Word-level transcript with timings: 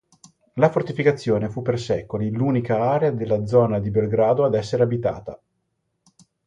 La 0.55 0.69
fortificazione 0.71 1.47
fu 1.47 1.61
per 1.61 1.79
secoli 1.79 2.31
l'unica 2.31 2.81
area 2.89 3.11
della 3.11 3.45
zona 3.45 3.77
di 3.79 3.91
Belgrado 3.91 4.43
ad 4.45 4.55
essere 4.55 4.81
abitata. 4.81 5.39